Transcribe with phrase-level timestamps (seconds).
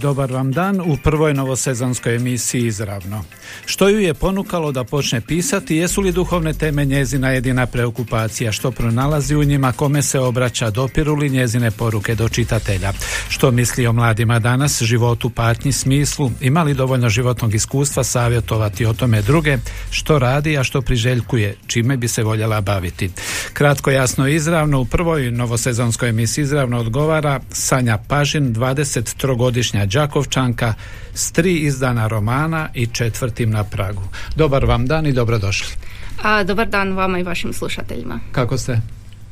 [0.00, 3.24] Dobar vam dan u prvoj novosezonskoj emisiji Izravno.
[3.66, 8.70] Što ju je ponukalo da počne pisati, jesu li duhovne teme njezina jedina preokupacija, što
[8.70, 12.92] pronalazi u njima, kome se obraća, dopiru li njezine poruke do čitatelja,
[13.28, 18.92] što misli o mladima danas, životu, patnji, smislu, ima li dovoljno životnog iskustva savjetovati o
[18.92, 19.58] tome druge,
[19.90, 23.10] što radi, a što priželjkuje, čime bi se voljela baviti.
[23.52, 30.74] Kratko, jasno izravno, u prvoj novosezonskoj emisiji Izravno odgovara Sanja Pažin, 23-godišnja Đakovčanka,
[31.14, 34.02] s tri izdana romana i četvrtim na Pragu.
[34.36, 35.74] Dobar vam dan i dobrodošli.
[36.22, 38.20] A, dobar dan vama i vašim slušateljima.
[38.32, 38.80] Kako ste?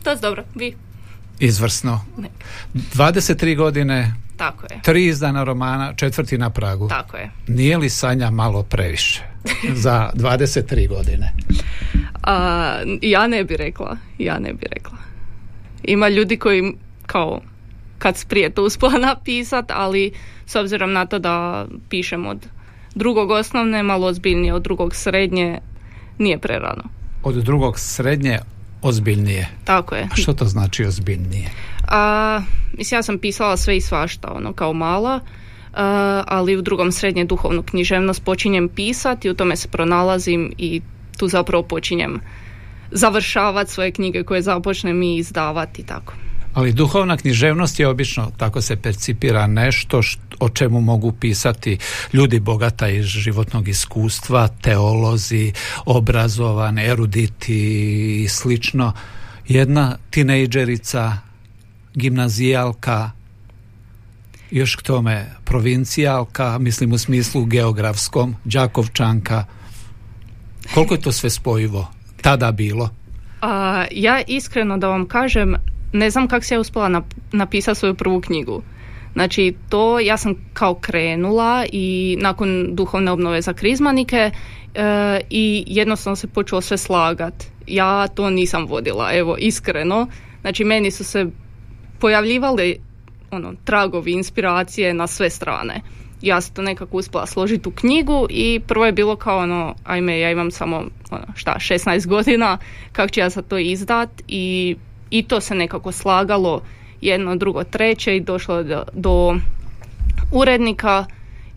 [0.03, 0.75] To je dobro, vi.
[1.39, 2.05] Izvrsno.
[2.19, 2.29] Ne.
[2.75, 6.89] 23 godine, Tako je, tri izdana romana, četvrti na Pragu.
[6.89, 7.31] tako je.
[7.47, 9.23] Nije li Sanja malo previše
[9.75, 11.33] za 23 godine?
[12.23, 14.99] A, ja ne bi rekla, ja ne bi rekla.
[15.83, 16.73] Ima ljudi koji
[17.07, 17.41] kao
[17.99, 20.13] kad prije to uspela napisat, ali
[20.47, 22.47] s obzirom na to da pišem od
[22.95, 25.59] drugog osnovne, malo ozbiljnije, od drugog srednje,
[26.19, 26.83] nije prerano.
[27.23, 28.39] Od drugog srednje
[28.83, 29.49] ozbiljnije.
[29.65, 30.09] Tako je.
[30.13, 31.51] A što to znači ozbiljnije?
[31.89, 32.41] A,
[32.79, 35.21] mislim, ja sam pisala sve i svašta, ono, kao mala,
[35.75, 40.81] a, ali u drugom srednje duhovnu književnost počinjem pisati, u tome se pronalazim i
[41.19, 42.21] tu zapravo počinjem
[42.91, 46.13] završavati svoje knjige koje započnem i izdavati, tako.
[46.57, 51.79] Ali duhovna književnost je obično, tako se percipira, nešto št- o čemu mogu pisati
[52.13, 55.53] ljudi bogata iz životnog iskustva, teolozi,
[55.87, 58.93] obrazovani, eruditi i slično.
[59.49, 61.19] Jedna tinejdžerica,
[61.95, 63.11] gimnazijalka,
[64.51, 69.45] još k tome provincijalka, mislim u smislu geografskom, Đakovčanka.
[70.75, 71.89] Koliko je to sve spojivo
[72.23, 72.91] tada bilo?
[73.43, 75.55] A, ja iskreno da vam kažem,
[75.97, 78.63] ne znam kako se ja uspjela nap- napisati svoju prvu knjigu.
[79.13, 84.31] Znači to ja sam kao krenula i nakon duhovne obnove za krizmanike
[84.75, 87.45] e, i jednostavno se počelo sve slagat.
[87.67, 90.07] Ja to nisam vodila, evo iskreno.
[90.41, 91.27] Znači meni su se
[91.99, 92.79] pojavljivali
[93.31, 95.81] ono, tragovi, inspiracije na sve strane.
[96.23, 100.21] Ja sam to nekako uspjela složiti u knjigu i prvo je bilo kao ono, ajme,
[100.21, 100.77] ja imam samo
[101.11, 102.59] ono, šta, 16 godina,
[102.93, 104.77] kako ću ja sad to izdat i,
[105.11, 106.63] i to se nekako slagalo
[107.01, 109.37] jedno, drugo, treće i došlo do, do
[110.33, 111.07] urednika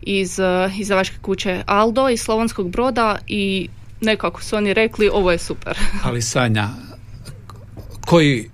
[0.02, 3.68] iz uh, izdavačke kuće Aldo iz Slavonskog broda i
[4.00, 5.78] nekako su oni rekli ovo je super.
[6.04, 6.68] Ali Sanja,
[8.00, 8.50] koji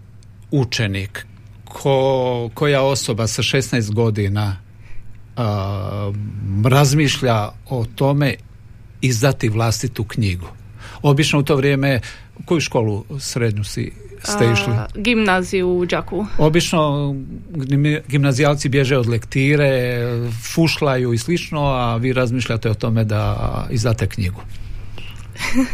[0.51, 1.27] učenik,
[1.65, 4.57] ko, koja osoba sa 16 godina
[5.37, 6.13] a,
[6.65, 8.35] razmišlja o tome
[9.01, 10.47] izdati vlastitu knjigu?
[11.03, 12.01] Obično u to vrijeme,
[12.45, 13.93] koju školu srednju si,
[14.27, 14.73] ste išli?
[14.73, 16.27] A, gimnaziju u Đakovu.
[16.39, 17.15] Obično
[17.51, 20.01] gim- gimnazijalci bježe od lektire,
[20.55, 23.37] fušlaju i slično, a vi razmišljate o tome da
[23.71, 24.41] izdate knjigu.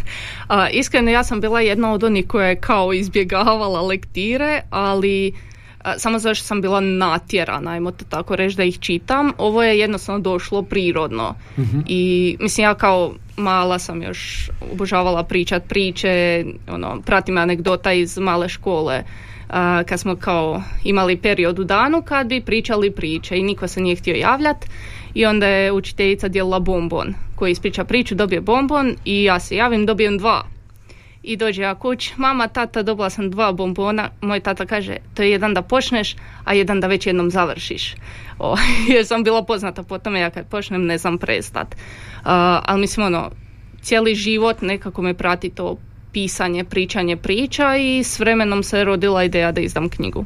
[0.48, 5.32] A, iskreno ja sam bila jedna od onih koja je kao izbjegavala lektire, ali
[5.96, 9.32] samo zato što sam bila natjerana, ajmo to tako reći da ih čitam.
[9.38, 11.34] Ovo je jednostavno došlo prirodno.
[11.86, 18.48] I mislim ja kao mala sam još obožavala pričat priče, ono, pratim anegdota iz male
[18.48, 19.02] škole.
[19.48, 23.80] a, kad smo kao imali period u danu kad bi pričali priče i niko se
[23.80, 24.56] nije htio javljat
[25.14, 29.86] i onda je učiteljica dijelila bombon koji ispriča priču, dobije bombon i ja se javim,
[29.86, 30.51] dobijem dva.
[31.22, 34.10] I dođe ja kuć, mama, tata, dobila sam dva bombona.
[34.20, 37.94] Moj tata kaže, to je jedan da počneš, a jedan da već jednom završiš.
[38.38, 38.56] O,
[38.94, 41.76] jer sam bila poznata po tome, ja kad počnem ne znam prestat.
[42.24, 43.30] A, ali mislim, ono,
[43.82, 45.76] cijeli život nekako me prati to
[46.12, 50.24] pisanje, pričanje priča i s vremenom se rodila ideja da izdam knjigu.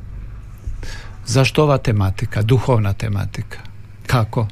[1.25, 3.59] Zašto ova tematika, duhovna tematika?
[4.07, 4.41] Kako?
[4.41, 4.49] Uh,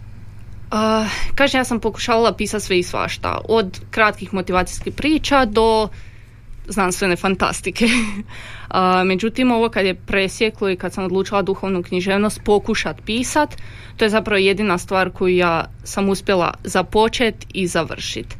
[1.35, 3.39] kažem, ja sam pokušavala pisati sve i svašta.
[3.49, 5.89] Od kratkih motivacijskih priča do
[6.69, 7.87] znanstvene fantastike.
[8.69, 13.57] A, međutim, ovo kad je presjeklo i kad sam odlučila duhovnu književnost pokušat pisat,
[13.97, 18.37] to je zapravo jedina stvar koju ja sam uspjela započet i završit.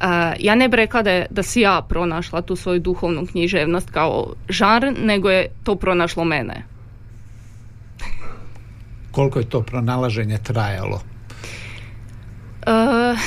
[0.00, 3.90] A, ja ne bi rekla da, je, da si ja pronašla tu svoju duhovnu književnost
[3.90, 6.64] kao žanr, nego je to pronašlo mene.
[9.10, 11.00] Koliko je to pronalaženje trajalo?
[12.66, 13.18] Uh,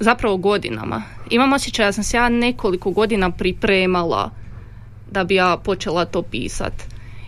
[0.00, 1.02] zapravo godinama.
[1.30, 4.30] Imam osjećaj da sam se ja nekoliko godina pripremala
[5.10, 6.72] da bi ja počela to pisat.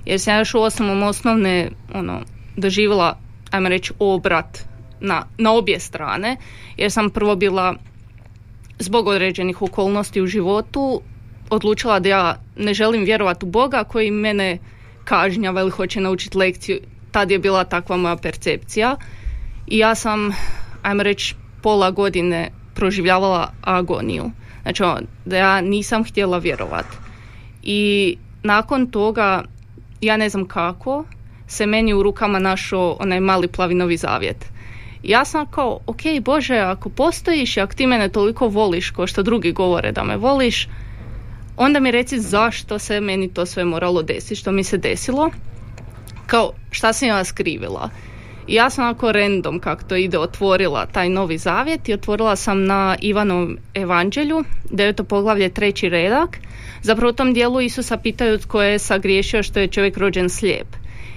[0.04, 2.20] Jer sam ja još u osnovom osnovne ono,
[2.56, 3.18] doživjela,
[3.50, 4.58] ajmo reći, obrat
[5.00, 6.36] na, na obje strane.
[6.76, 7.74] Jer sam prvo bila
[8.78, 11.00] zbog određenih okolnosti u životu
[11.50, 14.58] odlučila da ja ne želim vjerovati u Boga koji mene
[15.04, 16.78] kažnjava ili hoće naučiti lekciju.
[17.10, 18.96] Tad je bila takva moja percepcija.
[19.66, 20.30] I ja sam,
[20.82, 21.34] ajmo reći,
[21.66, 24.30] pola godine proživljavala agoniju.
[24.62, 26.96] Znači, ono, da ja nisam htjela vjerovati.
[27.62, 29.42] I nakon toga,
[30.00, 31.04] ja ne znam kako,
[31.46, 34.44] se meni u rukama našao onaj mali plavi novi zavjet.
[35.02, 39.22] Ja sam kao, ok, Bože, ako postojiš i ako ti mene toliko voliš, kao što
[39.22, 40.68] drugi govore da me voliš,
[41.56, 45.30] onda mi reci zašto se meni to sve moralo desiti, što mi se desilo,
[46.26, 47.90] kao šta sam ja skrivila.
[48.46, 52.64] I ja sam onako random kako to ide otvorila taj novi zavjet i otvorila sam
[52.64, 56.38] na Ivanovom evanđelju, deveto poglavlje treći redak.
[56.82, 60.66] Zapravo u tom dijelu Isusa pitaju tko je sagriješio što je čovjek rođen slijep.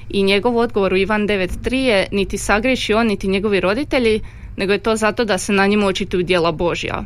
[0.09, 4.21] I njegov odgovor u Ivan 9.3 je niti sagriješi on niti njegovi roditelji,
[4.57, 7.03] nego je to zato da se na njemu očituju djela Božja.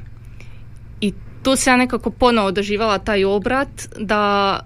[1.01, 3.67] I tu se ja nekako ponovo doživala taj obrat
[3.99, 4.59] da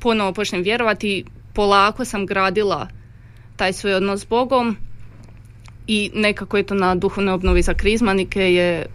[0.00, 1.24] ponovo počnem vjerovati
[1.54, 2.88] polako sam gradila
[3.56, 4.76] taj svoj odnos s Bogom
[5.86, 8.86] i nekako je to na duhovnoj obnovi za krizmanike je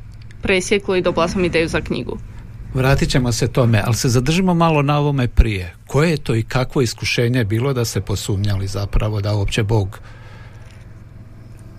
[0.41, 2.17] presjeklo i dobila sam ideju za knjigu.
[2.73, 5.73] Vratit ćemo se tome, ali se zadržimo malo na ovome prije.
[5.87, 9.99] Koje je to i kakvo iskušenje bilo da se posumnjali zapravo da uopće Bog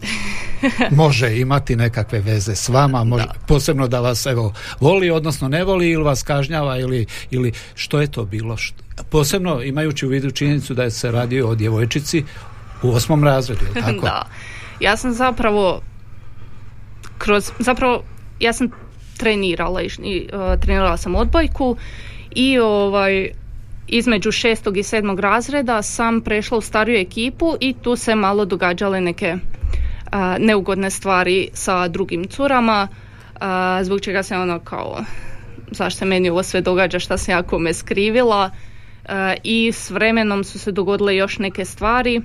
[0.91, 5.91] može imati nekakve veze s vama, može, posebno da vas evo voli, odnosno ne voli
[5.91, 8.57] ili vas kažnjava ili, ili što je to bilo?
[9.11, 12.25] Posebno imajući u vidu činjenicu da je se radio o djevojčici
[12.83, 14.01] u osmom razredu, tako?
[14.01, 14.29] da.
[14.83, 15.81] Ja sam zapravo
[17.19, 18.03] kroz, zapravo
[18.41, 18.71] ja sam
[19.19, 21.77] trenirala i uh, trenirala sam odbojku
[22.35, 23.31] i ovaj
[23.89, 29.01] između šestog i sedmog razreda sam prešla u stariju ekipu i tu se malo događale
[29.01, 33.43] neke uh, neugodne stvari sa drugim curama uh,
[33.83, 35.05] zbog čega se ono kao
[35.71, 38.51] zašto meni ovo sve događa šta se jako me skrivila?
[39.43, 42.23] I s vremenom su se dogodile još neke stvari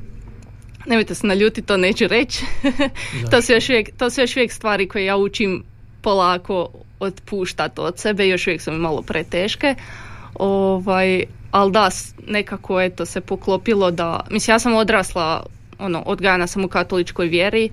[0.88, 2.46] nemojte se naljuti, to neću reći.
[3.32, 5.64] to, su još uvijek, to su još uvijek stvari koje ja učim
[6.02, 6.70] polako
[7.00, 9.76] otpuštati od sebe, još uvijek su mi malo preteške.
[10.36, 11.90] Ovaj, ali da,
[12.28, 15.46] nekako je to se poklopilo da, mislim ja sam odrasla,
[15.80, 17.70] ono, odgajana sam u katoličkoj vjeri,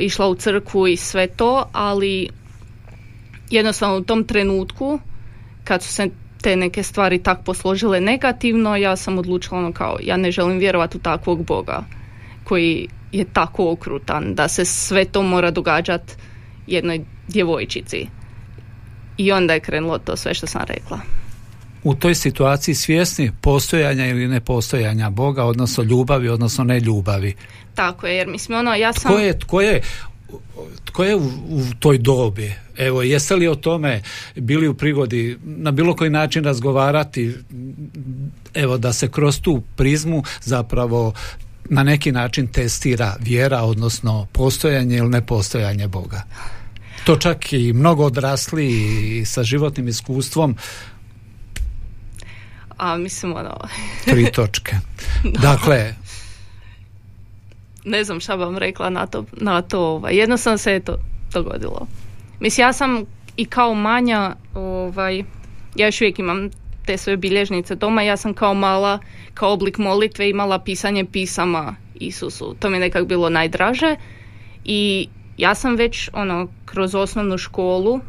[0.00, 2.28] išla u crkvu i sve to, ali
[3.50, 4.98] jednostavno u tom trenutku
[5.64, 6.08] kad su se
[6.42, 10.96] te neke stvari tak posložile negativno, ja sam odlučila ono kao ja ne želim vjerovati
[10.96, 11.84] u takvog Boga
[12.48, 16.12] koji je tako okrutan da se sve to mora događati
[16.66, 18.06] jednoj djevojčici.
[19.16, 21.00] I onda je krenulo to sve što sam rekla.
[21.84, 27.34] U toj situaciji svjesni postojanja ili nepostojanja Boga, odnosno ljubavi, odnosno ne ljubavi.
[27.74, 29.12] Tako je, jer mislim ono, ja sam...
[29.12, 29.80] Tko je, tko je,
[30.84, 32.52] tko je u, u toj dobi?
[32.76, 34.02] Evo, jeste li o tome
[34.34, 37.34] bili u prigodi na bilo koji način razgovarati,
[38.54, 41.12] evo da se kroz tu prizmu zapravo
[41.70, 46.22] na neki način testira vjera, odnosno postojanje ili nepostojanje Boga.
[47.04, 48.66] To čak i mnogo odrasli
[49.20, 50.56] i sa životnim iskustvom
[52.76, 53.58] a mislim ono...
[54.10, 54.76] Tri točke.
[55.24, 55.94] Dakle...
[57.84, 60.16] Ne znam šta vam rekla na to, na to ovaj.
[60.16, 60.98] jednostavno se je to
[61.32, 61.86] dogodilo.
[62.40, 63.04] Mislim, ja sam
[63.36, 65.24] i kao manja, ovaj,
[65.74, 66.50] ja još uvijek imam
[66.86, 68.98] te svoje bilježnice doma, ja sam kao mala,
[69.36, 72.54] kao oblik molitve imala pisanje pisama Isusu.
[72.58, 73.96] To mi je nekak bilo najdraže
[74.64, 78.00] i ja sam već ono kroz osnovnu školu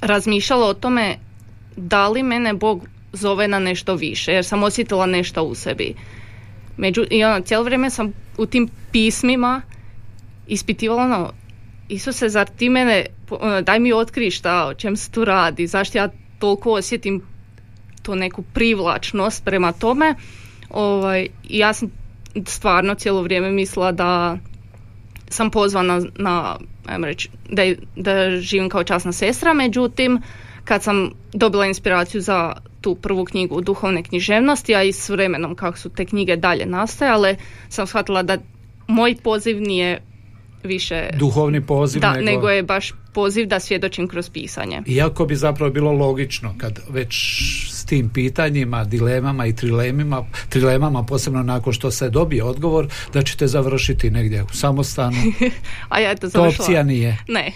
[0.00, 1.16] razmišljala o tome
[1.76, 5.94] da li mene Bog zove na nešto više jer sam osjetila nešto u sebi.
[6.76, 9.62] Među, I ono, cijelo vrijeme sam u tim pismima
[10.46, 11.32] ispitivala ono,
[11.88, 15.98] Isuse, zar ti mene, ono, daj mi otkri šta, o čem se tu radi, zašto
[15.98, 16.08] ja
[16.38, 17.22] toliko osjetim
[18.06, 20.14] to neku privlačnost prema tome.
[20.70, 21.90] Ovaj, ja sam
[22.46, 24.38] stvarno cijelo vrijeme mislila da
[25.28, 27.62] sam pozvana na, ajmo reći, da,
[27.96, 30.22] da živim kao časna sestra, međutim,
[30.64, 35.78] kad sam dobila inspiraciju za tu prvu knjigu duhovne književnosti, a i s vremenom kako
[35.78, 37.36] su te knjige dalje nastajale,
[37.68, 38.38] sam shvatila da
[38.86, 40.00] moj poziv nije
[40.62, 41.10] više...
[41.18, 42.24] Duhovni poziv da, nego...
[42.24, 44.82] nego je baš poziv da svjedočim kroz pisanje.
[44.86, 47.14] Iako bi zapravo bilo logično kad već
[47.72, 53.46] s tim pitanjima, dilemama i trilemima, trilemama posebno nakon što se dobije odgovor da ćete
[53.46, 55.16] završiti negdje u samostanu.
[55.88, 57.18] A ja to To opcija nije.
[57.28, 57.52] Ne.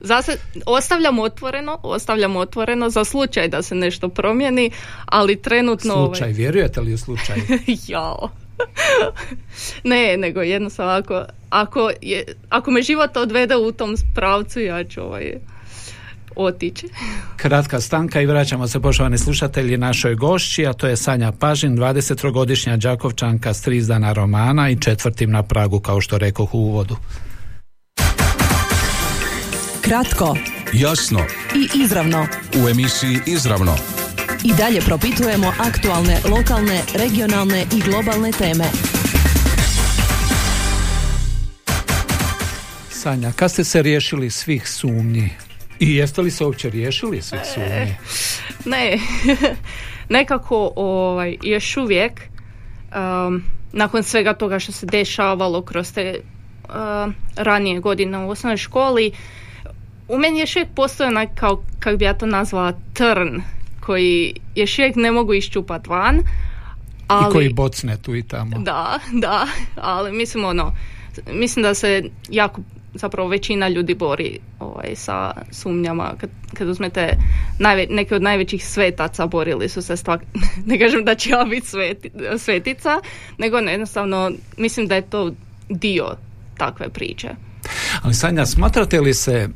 [0.00, 4.70] Zase, ostavljam otvoreno, ostavljam otvoreno za slučaj da se nešto promijeni,
[5.06, 6.06] ali trenutno...
[6.06, 6.32] Slučaj, Ovaj...
[6.32, 7.36] vjerujete li u slučaj?
[7.88, 8.41] Jao.
[9.84, 15.00] ne, nego jednostavno ako, ako, je, ako me život odvede u tom pravcu, ja ću
[15.00, 15.32] ovaj,
[16.36, 16.88] otići.
[17.42, 22.76] Kratka stanka i vraćamo se poštovani slušatelji našoj gošći, a to je Sanja Pažin, 23-godišnja
[22.76, 26.96] Đakovčanka s tri izdana romana i četvrtim na Pragu, kao što rekoh u uvodu.
[29.80, 30.36] Kratko
[30.72, 31.20] Jasno
[31.54, 32.26] i izravno.
[32.64, 34.01] u emisiji Izravno.
[34.44, 38.64] I dalje propitujemo aktualne, lokalne, regionalne i globalne teme.
[42.90, 45.30] Sanja, kad ste se riješili svih sumnji?
[45.78, 47.94] I jeste li se uopće riješili svih sumnji?
[48.64, 48.98] Ne,
[50.18, 56.20] nekako ovaj, još uvijek um, nakon svega toga što se dešavalo kroz te
[56.64, 59.12] uh, ranije godine u osnovnoj školi,
[60.08, 63.42] u meni još uvijek postoje onak kao, kako bi ja to nazvala, trn
[63.86, 66.22] koji još uvijek ne mogu iščupat van.
[67.06, 68.58] Ali, I koji bocne tu i tamo.
[68.58, 69.46] Da, da,
[69.76, 70.72] ali mislim ono,
[71.32, 72.60] mislim da se jako
[72.94, 76.14] zapravo većina ljudi bori ovaj, sa sumnjama.
[76.20, 77.16] Kad, kad uzmete
[77.58, 80.18] najve, neke od najvećih svetaca borili su se stvar,
[80.66, 83.00] ne kažem da će ja biti sveti, svetica,
[83.38, 85.32] nego ne, jednostavno mislim da je to
[85.68, 86.16] dio
[86.58, 87.28] takve priče.
[88.02, 89.48] Ali Sanja, smatrate li se,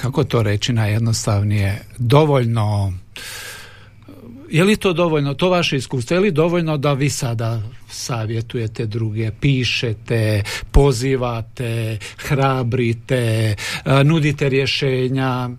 [0.00, 2.92] kako to reći najjednostavnije, dovoljno
[4.52, 9.30] je li to dovoljno, to vaše iskustvo, je li dovoljno da vi sada savjetujete druge,
[9.40, 15.50] pišete, pozivate, hrabrite, a, nudite rješenja,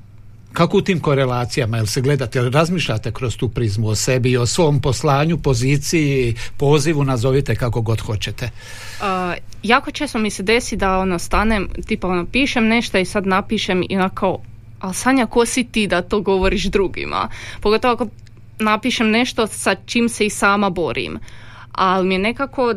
[0.54, 4.38] kako u tim korelacijama, jel se gledate, jel razmišljate kroz tu prizmu o sebi i
[4.38, 8.50] o svom poslanju, poziciji, pozivu, nazovite kako god hoćete?
[9.00, 9.06] Uh,
[9.64, 13.84] jako često mi se desi da ono stanem, tipa ono pišem nešto i sad napišem
[13.90, 14.40] i onako,
[14.80, 17.30] ali Sanja, ko si ti da to govoriš drugima?
[17.62, 18.08] Pogotovo ako
[18.60, 21.20] napišem nešto sa čim se i sama borim.
[21.72, 22.74] Ali mi je nekako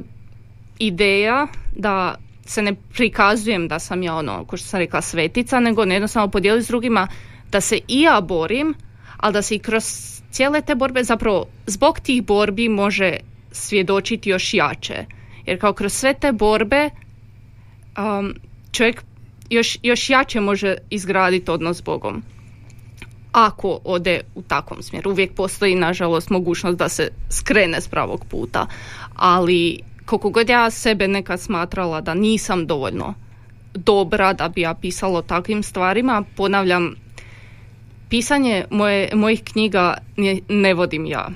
[0.79, 2.15] ideja da
[2.47, 6.31] se ne prikazujem da sam ja ono, ko što sam rekla, svetica, nego ne jednostavno
[6.31, 7.09] podijeliti s drugima
[7.51, 8.75] da se i ja borim,
[9.17, 9.85] ali da se i kroz
[10.31, 13.17] cijele te borbe zapravo zbog tih borbi može
[13.53, 15.05] svjedočiti još jače.
[15.47, 16.91] Jer kao kroz sve te borbe
[17.99, 18.35] um,
[18.73, 19.03] čovjek
[19.51, 22.23] još, još jače može izgraditi odnos s Bogom
[23.37, 25.11] ako ode u takvom smjeru.
[25.11, 28.67] Uvijek postoji, nažalost, mogućnost da se skrene s pravog puta,
[29.15, 33.15] ali koliko god ja sebe nekad smatrala da nisam dovoljno
[33.75, 36.95] dobra da bi ja pisala o takvim stvarima, ponavljam,
[38.09, 41.29] pisanje moje, mojih knjiga ne, ne vodim ja.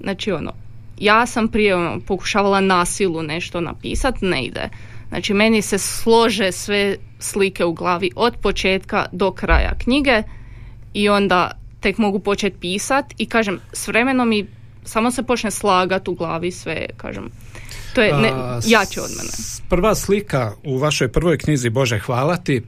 [0.00, 0.52] Znači ono,
[0.98, 4.68] ja sam prije ono, pokušavala nasilu nešto napisat, ne ide.
[5.08, 10.22] Znači meni se slože sve slike u glavi od početka do kraja knjige
[10.94, 14.46] i onda tek mogu početi pisat i kažem s vremenom mi
[14.84, 17.30] samo se počne slagat u glavi sve kažem
[17.94, 19.30] to je ne, A, jače od mene
[19.68, 22.62] Prva slika u vašoj prvoj knjizi Bože hvala ti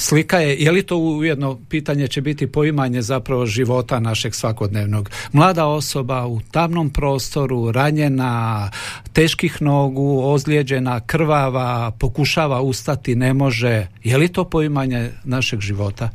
[0.00, 5.10] Slika je, je li to ujedno pitanje će biti poimanje zapravo života našeg svakodnevnog.
[5.32, 8.70] Mlada osoba u tamnom prostoru, ranjena,
[9.12, 13.86] teških nogu, ozlijeđena, krvava, pokušava ustati, ne može.
[14.04, 16.10] Je li to poimanje našeg života?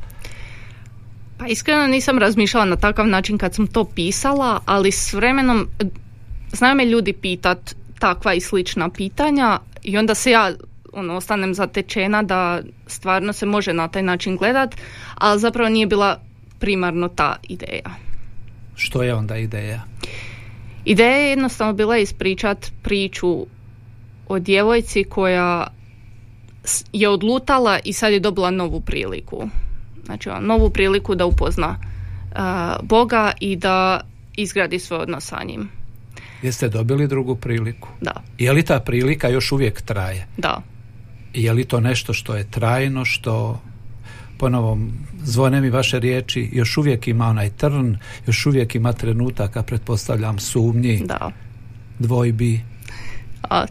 [1.44, 5.68] Pa iskreno nisam razmišljala na takav način kad sam to pisala, ali s vremenom
[6.52, 10.52] znaju me ljudi pitat takva i slična pitanja i onda se ja
[10.92, 14.74] ono, ostanem zatečena da stvarno se može na taj način gledat,
[15.14, 16.20] ali zapravo nije bila
[16.58, 17.94] primarno ta ideja.
[18.76, 19.82] Što je onda ideja?
[20.84, 23.46] Ideja je jednostavno bila ispričat priču
[24.28, 25.66] o djevojci koja
[26.92, 29.48] je odlutala i sad je dobila novu priliku.
[30.04, 31.76] Znači, ono, novu priliku da upozna
[32.34, 34.00] a, Boga i da
[34.36, 35.68] izgradi svoj odnos sa njim.
[36.42, 37.88] Jeste dobili drugu priliku?
[38.00, 40.26] Da, Je li ta prilika još uvijek traje?
[40.36, 40.60] da.
[41.34, 43.60] Je li to nešto što je trajno, što
[44.38, 44.78] ponovo
[45.22, 47.96] zvone mi vaše riječi, još uvijek ima onaj trn,
[48.26, 51.30] još uvijek ima trenutaka, pretpostavljam, sumnji, Da.
[51.98, 52.60] dvojbi.
[53.50, 53.64] A,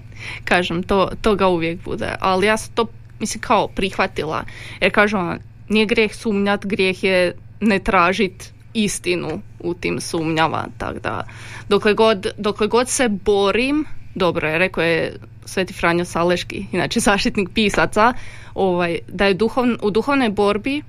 [0.43, 2.15] kažem, to, toga uvijek bude.
[2.19, 2.85] Ali ja sam to,
[3.19, 4.43] mislim, kao prihvatila.
[4.81, 10.67] Jer kažem, nije grijeh sumnjat, grijeh je ne tražit istinu u tim sumnjama.
[10.77, 11.23] Tako da,
[11.69, 15.15] dokle god, dokle god se borim, dobro je, rekao je
[15.45, 18.13] Sveti Franjo Saleški, inače zaštitnik pisaca,
[18.55, 19.37] ovaj, da je
[19.81, 20.81] u duhovnoj borbi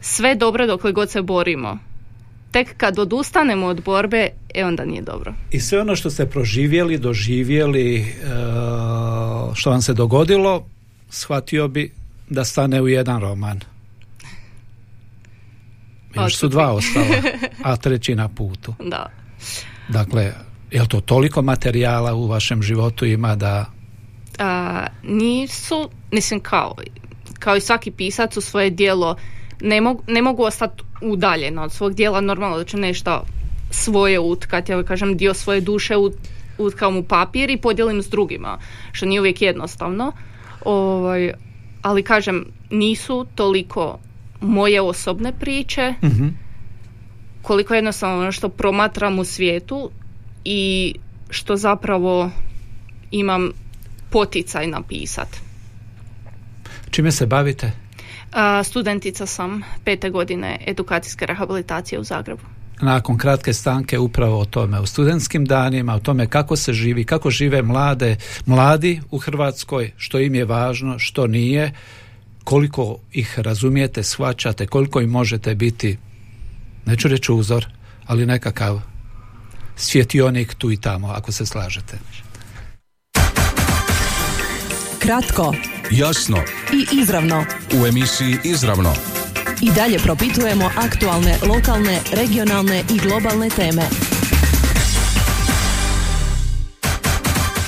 [0.00, 1.78] sve dobro dokle god se borimo.
[2.50, 5.34] Tek kad odustanemo od borbe, e onda nije dobro.
[5.50, 8.04] I sve ono što ste proživjeli, doživjeli, e,
[9.54, 10.66] što vam se dogodilo,
[11.10, 11.92] shvatio bi
[12.28, 13.60] da stane u jedan roman.
[16.14, 17.06] Još su dva ostala,
[17.64, 18.74] a treći na putu.
[18.84, 19.06] Da.
[19.88, 20.32] Dakle,
[20.70, 23.66] je to toliko materijala u vašem životu ima da...
[24.38, 26.74] A, nisu, mislim kao,
[27.38, 29.16] kao i svaki pisac u svoje dijelo
[29.62, 33.24] ne, mogu, ne mogu ostati udaljeno od svog dijela, normalno da ću nešto
[33.70, 36.14] svoje utkati, ja kažem dio svoje duše ut,
[36.58, 38.58] utkam u papir i podijelim s drugima,
[38.92, 40.12] što nije uvijek jednostavno.
[40.64, 41.32] Ovaj,
[41.82, 43.98] ali kažem, nisu toliko
[44.42, 46.42] moje osobne priče, mm
[47.42, 49.90] koliko jednostavno ono što promatram u svijetu
[50.44, 50.94] i
[51.30, 52.30] što zapravo
[53.10, 53.50] imam
[54.10, 55.28] poticaj napisat.
[56.90, 57.72] Čime se bavite?
[58.64, 62.42] studentica sam pete godine edukacijske rehabilitacije u Zagrebu.
[62.80, 67.30] Nakon kratke stanke upravo o tome, o studentskim danima, o tome kako se živi, kako
[67.30, 71.72] žive mlade, mladi u Hrvatskoj, što im je važno, što nije,
[72.44, 75.98] koliko ih razumijete, shvaćate, koliko im možete biti,
[76.86, 77.66] neću reći uzor,
[78.06, 78.80] ali nekakav
[79.76, 81.98] svjetionik tu i tamo, ako se slažete.
[84.98, 85.54] Kratko,
[85.90, 86.36] jasno
[86.72, 87.44] i izravno.
[87.82, 88.94] U emisiji Izravno.
[89.62, 93.82] I dalje propitujemo aktualne, lokalne, regionalne i globalne teme.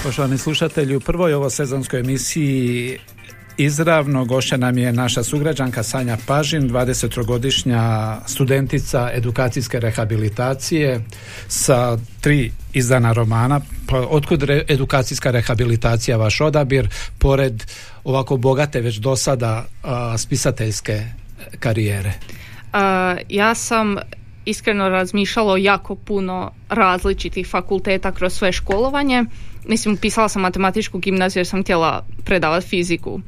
[0.02, 2.98] Poštovani slušatelji, u prvoj ovo sezonskoj emisiji
[3.56, 11.04] Izravno gošća nam je naša sugrađanka Sanja Pažin, 23-godišnja studentica edukacijske rehabilitacije
[11.48, 13.60] sa tri izdana romana.
[13.88, 17.64] Pa, otkud re, edukacijska rehabilitacija vaš odabir, pored
[18.04, 19.64] ovako bogate već do sada
[20.18, 21.02] spisateljske
[21.60, 22.12] karijere?
[23.28, 23.96] ja sam
[24.44, 29.24] iskreno razmišljala jako puno različitih fakulteta kroz svoje školovanje
[29.68, 33.20] mislim, pisala sam matematičku gimnaziju jer sam htjela predavati fiziku.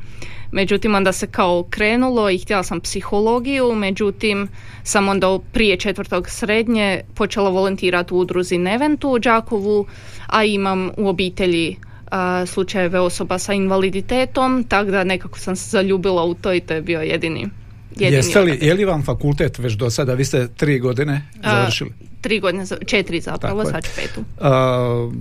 [0.53, 4.49] Međutim, onda se kao krenulo i htjela sam psihologiju, međutim,
[4.83, 9.87] sam onda prije četvrtog srednje počela volontirati u udruzi Neventu u Đakovu,
[10.27, 11.77] a imam u obitelji
[12.11, 16.75] a, slučajeve osoba sa invaliditetom, tako da nekako sam se zaljubila u to i to
[16.75, 17.49] je bio jedini
[17.97, 21.91] Jeste li, je li vam fakultet već do sada, vi ste tri godine završili?
[22.27, 24.25] tri godine, četiri zapravo, sad ću petu.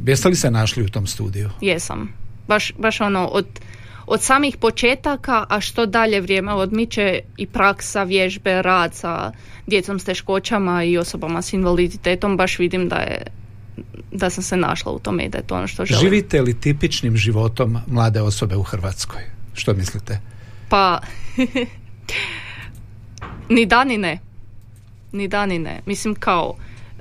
[0.05, 1.49] jeste li se našli u tom studiju?
[1.61, 2.13] Jesam.
[2.47, 3.45] Baš, baš ono, od,
[4.07, 9.31] od samih početaka, a što dalje vrijeme odmiče i praksa, vježbe, rad sa
[9.67, 13.25] djecom s teškoćama i osobama s invaliditetom, baš vidim da je
[14.11, 16.01] da sam se našla u tome i da je to ono što želim.
[16.01, 19.21] Živite li tipičnim životom mlade osobe u Hrvatskoj?
[19.53, 20.19] Što mislite?
[20.69, 20.99] Pa,
[23.49, 24.19] ni da ni ne.
[25.11, 25.81] Ni da ni ne.
[25.85, 26.55] Mislim kao,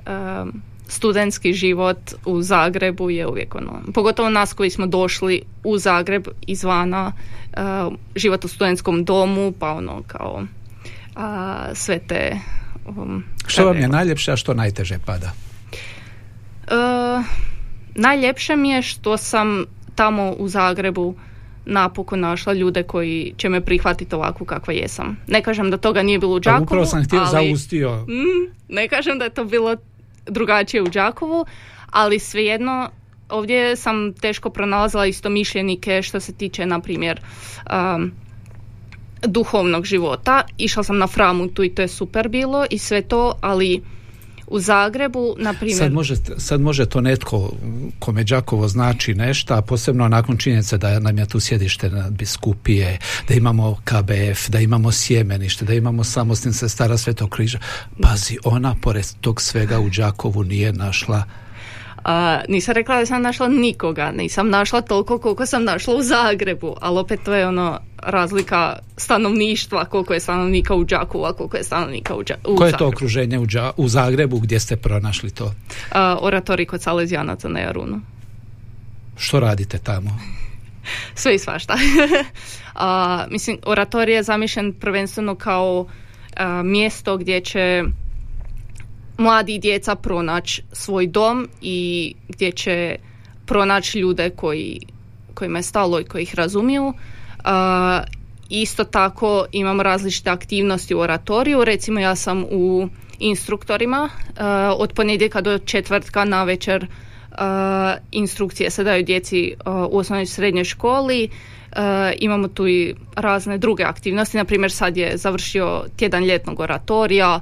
[0.07, 6.27] um, studentski život u Zagrebu je uvijek ono, pogotovo nas koji smo došli u Zagreb
[6.47, 7.11] izvana,
[7.57, 10.43] uh, život u studentskom domu, pa ono kao
[11.15, 11.21] uh,
[11.73, 12.39] sve te...
[12.85, 15.31] Um, što vam je najljepše, a što najteže pada?
[16.67, 17.25] Uh,
[17.95, 21.15] najljepše mi je što sam tamo u Zagrebu
[21.65, 25.17] napokon našla ljude koji će me prihvatiti ovako kakva jesam.
[25.27, 28.05] Ne kažem da toga nije bilo u Đakovu, upravo sam htio ali, zaustio.
[28.07, 29.75] Mm, ne kažem da je to bilo
[30.25, 31.45] drugačije u Đakovu,
[31.91, 32.89] ali svejedno
[33.29, 37.21] ovdje sam teško pronalazila isto mišljenike što se tiče, na primjer,
[37.95, 38.11] um,
[39.21, 40.41] duhovnog života.
[40.57, 43.81] Išla sam na Framutu i to je super bilo i sve to, ali
[44.47, 45.77] u Zagrebu, na primjer...
[45.77, 47.51] Sad može, sad može to netko
[47.99, 52.99] kome Đakovo znači nešto, a posebno nakon činjenice da nam je tu sjedište na biskupije,
[53.27, 57.59] da imamo KBF, da imamo sjemenište, da imamo samostin stara Svetog križa.
[58.01, 61.23] Pazi, ona pored tog svega u Đakovu nije našla
[62.05, 66.75] a, nisam rekla da sam našla nikoga, nisam našla toliko koliko sam našla u Zagrebu,
[66.81, 71.63] ali opet to je ono razlika stanovništva, koliko je stanovnika u Đakovu, a koliko je
[71.63, 73.45] stanovnika u, Đa, u Koje je to okruženje u,
[73.77, 75.53] u Zagrebu gdje ste pronašli to?
[75.91, 78.01] A, oratori kod Salezijanaca na Jarunu.
[79.17, 80.19] Što radite tamo?
[81.15, 81.77] Sve i svašta.
[82.75, 85.87] a, mislim, oratorij je zamišljen prvenstveno kao
[86.63, 87.83] mjesto gdje će
[89.17, 92.95] mladi djeca pronaći svoj dom i gdje će
[93.45, 94.79] pronaći ljude koji,
[95.33, 96.93] kojima je stalo i koji ih razumiju.
[98.49, 101.63] Isto tako imam različite aktivnosti u oratoriju.
[101.63, 102.87] Recimo ja sam u
[103.19, 104.09] instruktorima
[104.77, 106.87] od ponedjeljka do četvrtka na večer
[108.11, 109.53] instrukcije se daju djeci
[109.89, 111.29] u osnovnoj srednjoj školi.
[112.17, 117.39] Imamo tu i razne druge aktivnosti, na primjer sad je završio tjedan ljetnog oratorija,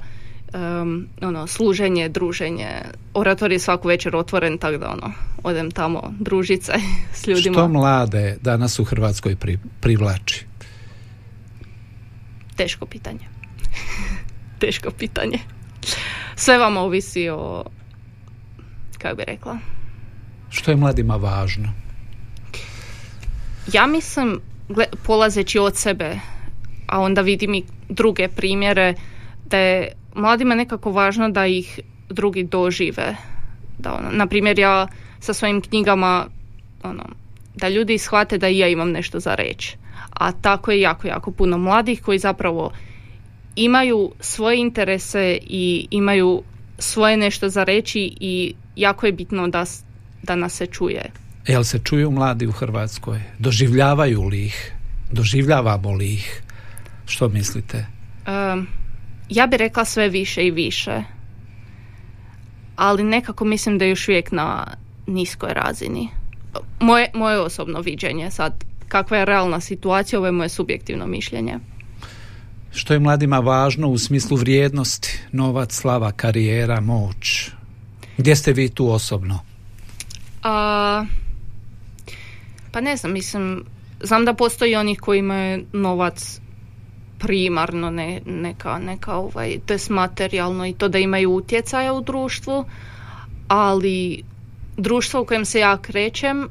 [0.53, 2.69] um, ono, služenje, druženje.
[3.13, 5.13] Orator je svaku večer otvoren, tako da ono,
[5.43, 6.73] odem tamo družice
[7.13, 7.53] s ljudima.
[7.53, 10.45] Što mlade danas u Hrvatskoj pri, privlači?
[12.55, 13.27] Teško pitanje.
[14.61, 15.39] Teško pitanje.
[16.35, 17.63] Sve vam ovisi o,
[18.97, 19.57] kako bi rekla?
[20.49, 21.73] Što je mladima važno?
[23.73, 24.39] Ja mislim,
[25.05, 26.19] polazeći od sebe,
[26.87, 28.93] a onda vidim i druge primjere,
[29.45, 33.15] da je mladima nekako važno da ih drugi dožive.
[33.79, 34.87] Da ono, na primjer ja
[35.19, 36.25] sa svojim knjigama
[36.83, 37.03] ono,
[37.55, 39.77] da ljudi shvate da i ja imam nešto za reći.
[40.13, 42.71] A tako je jako, jako puno mladih koji zapravo
[43.55, 46.43] imaju svoje interese i imaju
[46.79, 49.65] svoje nešto za reći i jako je bitno da,
[50.23, 51.11] da nas se čuje.
[51.47, 53.21] Jel se čuju mladi u Hrvatskoj?
[53.39, 54.71] Doživljavaju li ih?
[55.11, 56.41] Doživljavamo li ih?
[57.05, 57.85] Što mislite?
[58.27, 58.67] Um,
[59.33, 61.03] ja bih rekla sve više i više.
[62.75, 64.67] Ali nekako mislim da je još uvijek na
[65.07, 66.09] niskoj razini.
[66.79, 71.59] Moje, moje osobno viđenje sad, kakva je realna situacija, ovo je moje subjektivno mišljenje.
[72.71, 77.49] Što je mladima važno u smislu vrijednosti, novac, slava, karijera, moć?
[78.17, 79.39] Gdje ste vi tu osobno?
[80.43, 81.05] A,
[82.71, 83.63] pa ne znam, mislim,
[84.01, 86.39] znam da postoji onih koji imaju novac
[87.23, 92.65] primarno ne, neka, neka ovaj, test materijalno i to da imaju utjecaja u društvu,
[93.47, 94.23] ali
[94.77, 96.47] društvo u kojem se ja krećem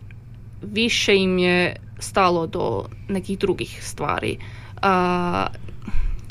[0.63, 4.39] više im je stalo do nekih drugih stvari.
[4.83, 5.47] A,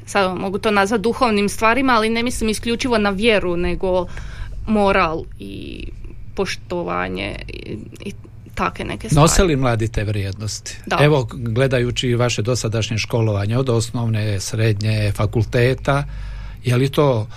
[0.06, 4.08] sad mogu to nazvati duhovnim stvarima, ali ne mislim isključivo na vjeru, nego
[4.68, 5.86] moral i
[6.36, 8.14] poštovanje i, i
[8.56, 9.22] take neke stvari.
[9.22, 10.78] Nose li mladi te vrijednosti?
[10.86, 10.98] Da.
[11.02, 16.04] Evo, gledajući vaše dosadašnje školovanje od osnovne, srednje, fakulteta,
[16.64, 17.28] je li to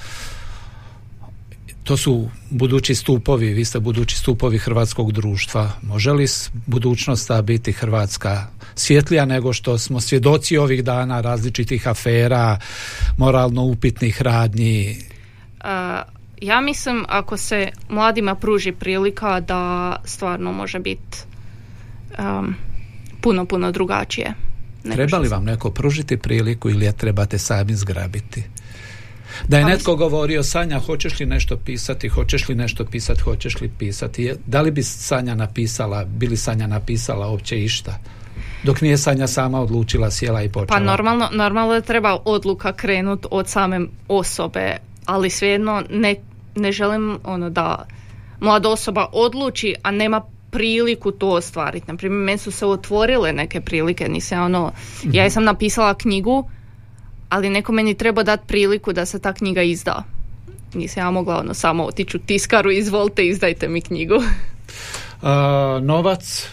[1.84, 5.70] to su budući stupovi, vi ste budući stupovi hrvatskog društva.
[5.82, 6.26] Može li
[6.66, 12.58] budućnost biti Hrvatska svjetlija nego što smo svjedoci ovih dana različitih afera,
[13.18, 14.96] moralno upitnih radnji?
[16.44, 21.18] Ja mislim ako se mladima pruži prilika da stvarno može biti
[22.18, 22.54] um,
[23.20, 24.34] puno, puno drugačije.
[24.92, 28.42] Treba li vam neko pružiti priliku ili je trebate sami zgrabiti?
[29.48, 33.60] Da je pa netko govorio Sanja, hoćeš li nešto pisati, hoćeš li nešto pisati, hoćeš
[33.60, 34.32] li pisati?
[34.46, 37.98] Da li bi Sanja napisala, bili Sanja napisala uopće išta?
[38.62, 40.78] Dok nije Sanja sama odlučila, sjela i počela.
[40.78, 44.76] Pa normalno, normalno da treba odluka krenut od same osobe,
[45.06, 46.16] ali svejedno ne,
[46.56, 47.86] ne želim ono da
[48.40, 51.86] mlada osoba odluči, a nema priliku to ostvariti.
[51.88, 54.72] Na primjer, meni su se otvorile neke prilike, nisam ono,
[55.12, 56.50] ja sam napisala knjigu,
[57.28, 60.02] ali neko meni treba dati priliku da se ta knjiga izda.
[60.74, 64.14] Nisam ja mogla ono samo otići u tiskaru, izvolite, izdajte mi knjigu.
[65.82, 66.48] novac,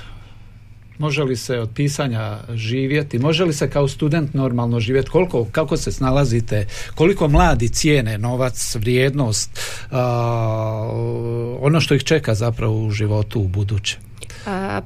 [1.02, 5.78] može li se od pisanja živjeti, može li se kao student normalno živjeti, koliko, kako
[5.78, 9.60] se snalazite, koliko mladi cijene novac, vrijednost,
[11.62, 13.98] ono što ih čeka zapravo u životu u buduće?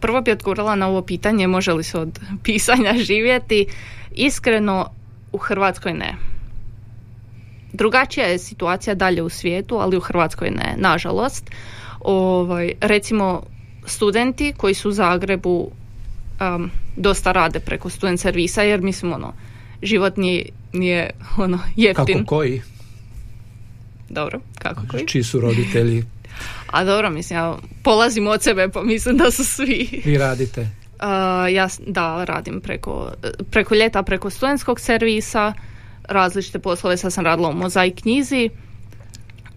[0.02, 3.66] Prvo bi odgovorila na ovo pitanje može li se od pisanja živjeti.
[4.12, 4.90] Iskreno
[5.32, 6.16] u Hrvatskoj ne.
[7.74, 11.52] Drugačija je situacija dalje u svijetu, ali u Hrvatskoj ne, nažalost.
[12.00, 13.44] Ovaj, recimo
[13.86, 15.72] studenti koji su u Zagrebu
[16.40, 19.34] um, dosta rade preko student servisa jer mislim ono
[19.82, 22.06] život nije, nije ono jeftin.
[22.06, 22.62] Kako koji?
[24.10, 25.08] Dobro, kako koji?
[25.08, 26.04] Čiji su roditelji?
[26.72, 30.02] A dobro, mislim, ja polazim od sebe pa mislim da su svi.
[30.06, 30.68] Vi radite?
[30.96, 33.12] Uh, ja da, radim preko,
[33.52, 35.54] preko ljeta, preko studentskog servisa,
[36.04, 38.50] različite poslove, sad sam radila u mozaik knjizi,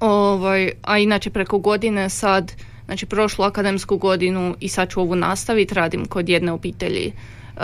[0.01, 2.53] ovaj, a inače preko godine sad
[2.89, 7.13] Znači prošlu akademsku godinu i sad ću ovu nastaviti, radim kod jedne obitelji
[7.57, 7.63] uh,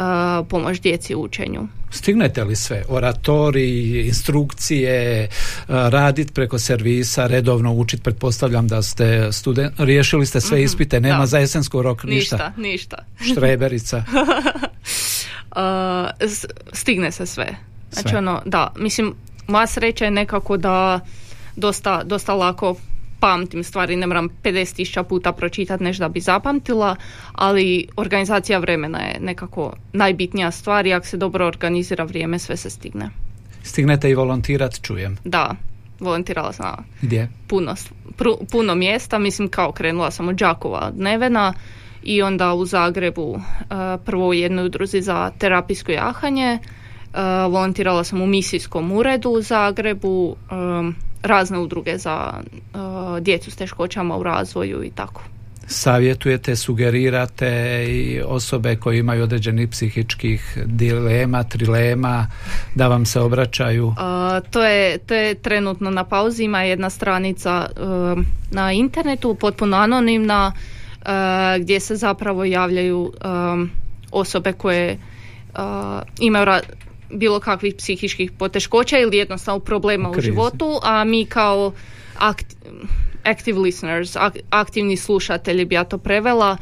[0.49, 1.69] pomoć djeci u učenju.
[1.91, 2.83] Stignete li sve?
[2.89, 10.59] Oratori, instrukcije, uh, raditi preko servisa, redovno učiti, pretpostavljam da ste student, riješili ste sve
[10.59, 12.53] mhm, ispite, nema za jesenski rok ništa.
[12.57, 12.97] Ništa, ništa.
[13.33, 13.97] Štreberica.
[15.57, 15.63] uh,
[16.73, 17.57] stigne se sve.
[17.93, 19.15] Znači ono, da, mislim,
[19.47, 21.01] moja sreća je nekako da
[21.57, 22.77] dosta, dosta lako
[23.25, 26.97] pamtim stvari, ne moram 50.000 puta pročitati nešto da bi zapamtila,
[27.33, 32.71] ali organizacija vremena je nekako najbitnija stvar i ako se dobro organizira vrijeme sve se
[32.71, 33.11] stigne.
[33.63, 35.17] Stignete i volontirat, čujem.
[35.25, 35.55] Da,
[36.01, 37.29] volontirala sam na Gdje?
[37.49, 37.75] puno,
[38.51, 41.53] puno mjesta, mislim kao krenula sam od Đakova od Nevena
[42.03, 43.41] i onda u Zagrebu
[44.05, 46.59] prvo u jednoj udruzi za terapijsko jahanje,
[47.51, 50.37] volontirala sam u misijskom uredu u Zagrebu,
[51.25, 52.33] razne udruge za
[53.21, 55.23] djecu s teškoćama u razvoju i tako
[55.67, 62.27] savjetujete, sugerirate i osobe koje imaju određenih psihičkih dilema, trilema,
[62.75, 63.95] da vam se obraćaju?
[64.51, 70.53] to, je, to je trenutno na pauzi, ima jedna stranica um, na internetu, potpuno anonimna,
[70.55, 71.09] uh,
[71.61, 73.71] gdje se zapravo javljaju um,
[74.13, 74.99] osobe koje
[75.55, 75.61] uh,
[76.21, 76.47] imaju
[77.11, 81.73] bilo kakvih psihičkih poteškoća ili jednostavno problema u životu, a mi kao
[82.19, 82.47] akt,
[83.25, 84.17] active listeners,
[84.51, 86.57] aktivni slušatelji bi ja to prevela,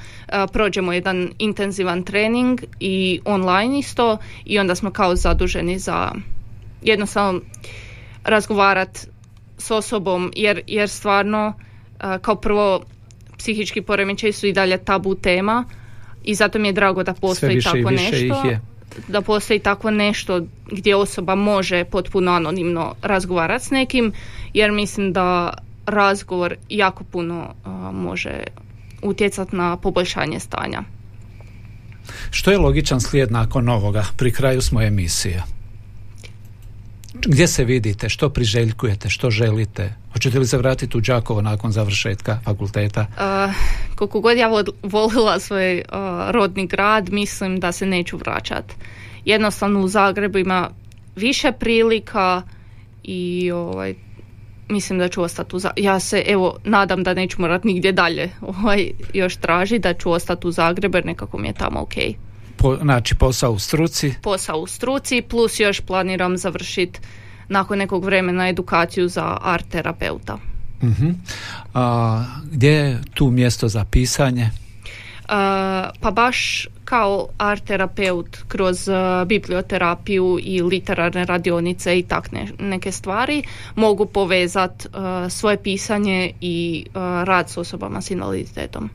[0.52, 6.12] prođemo jedan intenzivan trening i online isto i onda smo kao zaduženi za
[6.83, 7.40] jednostavno
[8.24, 9.07] razgovarat
[9.59, 11.55] s osobom jer, jer stvarno
[12.22, 12.83] kao prvo
[13.38, 15.64] psihički poremećaj su i dalje tabu tema
[16.24, 18.57] i zato mi je drago da postoji tako nešto
[19.09, 24.12] da postoji tako nešto gdje osoba može potpuno anonimno razgovarati s nekim
[24.55, 25.55] jer mislim da
[25.87, 27.55] razgovor jako puno
[27.92, 28.44] može
[29.02, 30.83] utjecati na poboljšanje stanja.
[32.31, 34.05] Što je logičan slijed nakon ovoga?
[34.16, 35.42] Pri kraju smo emisije.
[37.26, 38.08] Gdje se vidite?
[38.08, 39.11] Što priželjkujete?
[39.11, 39.94] Što želite?
[40.12, 43.06] Hoćete li se vratiti u Đakovo nakon završetka fakulteta?
[43.11, 43.54] Uh,
[43.94, 44.50] koliko god ja
[44.82, 45.82] volila svoj
[46.28, 48.74] rodni grad, mislim da se neću vraćati.
[49.24, 50.70] Jednostavno u Zagrebu ima
[51.16, 52.42] više prilika
[53.02, 53.94] i ovaj,
[54.68, 58.90] mislim da ću ostati u Ja se evo nadam da neću morat nigdje dalje ovaj,
[59.14, 61.94] još traži da ću ostati u Zagrebu jer nekako mi je tamo ok.
[62.56, 64.14] Po, znači posao u struci?
[64.22, 67.00] Posao u struci plus još planiram završiti
[67.48, 70.38] nakon nekog vremena edukaciju za art terapeuta.
[70.82, 71.14] uh
[71.74, 74.50] A, gdje je tu mjesto za pisanje?
[76.00, 78.88] pa baš kao art terapeut kroz
[79.26, 83.42] biblioterapiju i literarne radionice i tak neke stvari
[83.74, 84.88] mogu povezati
[85.28, 86.86] svoje pisanje i
[87.24, 88.90] rad s osobama s invaliditetom.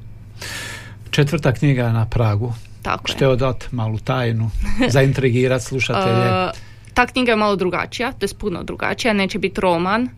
[1.12, 2.54] Četvrta knjiga na Pragu.
[2.88, 4.50] Tako Što je odat malu tajnu,
[4.88, 6.52] zaintrigirati slušatelje.
[6.95, 10.10] ta knjiga je malo drugačija, to je puno drugačija, neće biti roman,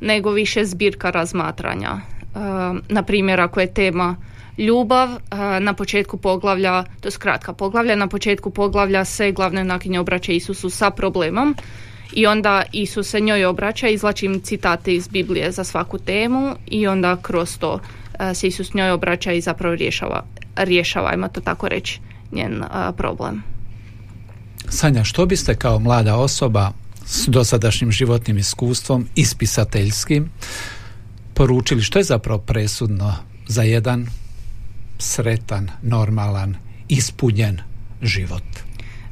[0.00, 2.00] nego više zbirka razmatranja.
[2.88, 4.16] na primjer, ako je tema
[4.58, 5.08] ljubav
[5.60, 10.70] na početku poglavlja, to je kratka poglavlja, na početku poglavlja se glavne nakinje obraća Isusu
[10.70, 11.56] sa problemom
[12.12, 17.16] i onda Isus se njoj obraća, izlačim citate iz Biblije za svaku temu i onda
[17.22, 17.80] kroz to
[18.34, 20.24] se Isus njoj obraća i zapravo rješava,
[20.56, 22.00] rješava ajmo to tako reći,
[22.32, 22.62] njen
[22.96, 23.42] problem.
[24.68, 26.72] Sanja, što biste kao mlada osoba
[27.06, 30.30] s dosadašnjim životnim iskustvom ispisateljskim
[31.34, 33.14] poručili što je zapravo presudno
[33.46, 34.06] za jedan
[34.98, 36.56] sretan, normalan,
[36.88, 37.60] ispunjen
[38.02, 38.42] život?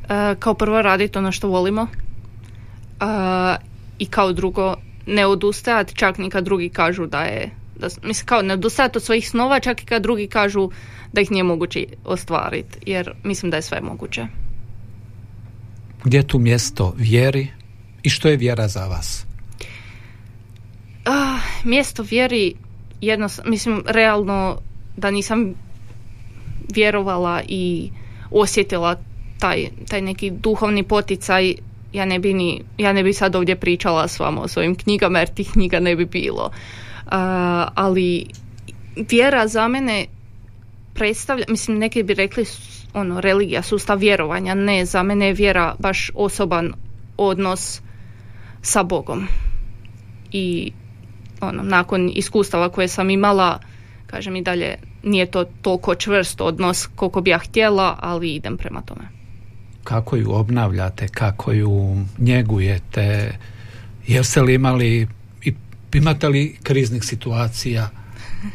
[0.09, 1.87] E, kao prvo raditi ono što volimo e,
[3.99, 4.77] i kao drugo
[5.07, 7.51] ne odustajati čak ni kad drugi kažu da je
[7.81, 10.71] da, mislim kao ne odustajati od svojih snova čak i kad drugi kažu
[11.13, 14.27] da ih nije moguće ostvariti jer mislim da je sve moguće.
[16.05, 17.49] Gdje je tu mjesto vjeri
[18.03, 19.27] i što je vjera za vas?
[21.07, 22.55] Uh, mjesto vjeri
[23.01, 24.59] jedno, mislim realno
[24.97, 25.55] da nisam
[26.75, 27.91] vjerovala i
[28.31, 28.97] osjetila
[29.39, 31.55] taj, taj neki duhovni poticaj
[31.93, 35.19] ja ne bi ni, ja ne bi sad ovdje pričala s vama o svojim knjigama
[35.19, 36.51] jer tih knjiga ne bi bilo
[37.75, 38.27] ali
[38.97, 40.07] vjera za mene
[40.95, 42.45] predstavlja, mislim neki bi rekli
[42.95, 46.73] ono religija, sustav vjerovanja, ne, za mene je vjera baš osoban
[47.17, 47.81] odnos
[48.63, 49.27] sa Bogom.
[50.33, 50.73] I
[51.41, 53.59] ono, nakon iskustava koje sam imala
[54.11, 58.83] kažem i dalje nije to toliko čvrst odnos koliko bi ja htjela, ali idem prema
[58.83, 59.05] tome.
[59.85, 63.39] Kako ju obnavljate, kako ju njegujete,
[64.07, 65.09] jeste li imali
[65.95, 67.91] imate li kriznih situacija?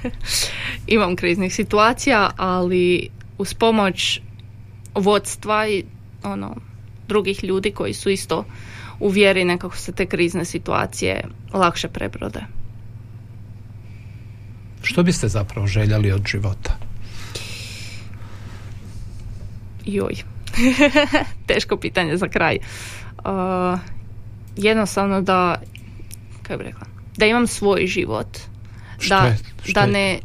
[0.88, 4.21] Imam kriznih situacija, ali uz pomoć
[4.95, 5.84] vodstva i
[6.24, 6.56] ono,
[7.08, 8.45] drugih ljudi koji su isto
[9.00, 12.39] uvjereni kako se te krizne situacije lakše prebrode.
[14.82, 16.78] Što biste zapravo željeli od života?
[19.86, 20.15] Joj.
[21.48, 22.58] Teško pitanje za kraj.
[23.17, 23.80] Uh,
[24.58, 25.62] jednostavno da
[26.41, 28.38] kako bi rekla, da imam svoj život.
[28.99, 29.36] Što da,
[29.73, 30.19] da ne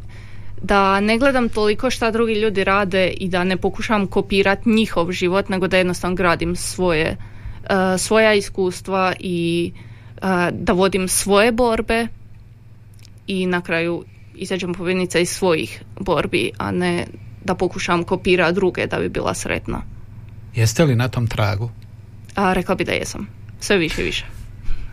[0.61, 5.49] da ne gledam toliko šta drugi ljudi rade i da ne pokušavam kopirati njihov život,
[5.49, 7.17] nego da jednostavno gradim svoje,
[7.63, 9.71] uh, svoja iskustva i
[10.51, 12.07] da vodim svoje borbe
[13.27, 14.03] i na kraju
[14.35, 17.05] izađem pobjednica iz svojih borbi, a ne
[17.43, 19.81] da pokušam kopirati druge da bi bila sretna.
[20.55, 21.71] Jeste li na tom tragu?
[22.35, 23.27] A, rekla bi da jesam.
[23.59, 24.25] Sve više i više.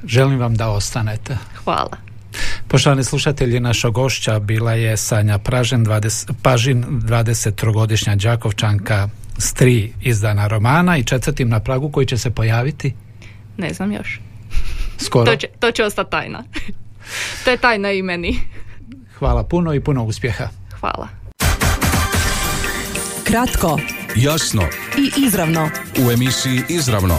[0.05, 1.37] Želim vam da ostanete.
[1.65, 1.97] Hvala.
[2.69, 9.09] Poštovani slušatelji, naša gošća bila je Sanja Pražen, 20, Pažin, 23-godišnja Đakovčanka
[9.39, 12.95] s tri izdana romana i četvrtim na pragu koji će se pojaviti?
[13.57, 14.21] Ne znam još.
[14.99, 15.25] Skoro?
[15.25, 16.45] to, će, to će ostati tajna.
[17.45, 18.41] to je tajna i meni.
[19.19, 20.49] Hvala puno i puno uspjeha.
[20.81, 21.09] Hvala.
[23.25, 23.79] Kratko.
[24.17, 24.63] Jasno.
[24.99, 25.71] I izravno.
[26.07, 27.19] U emisiji Izravno.